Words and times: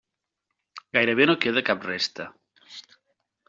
Gairebé 0.97 1.29
no 1.31 1.37
queda 1.45 1.65
cap 1.69 1.87
resta. 1.91 2.29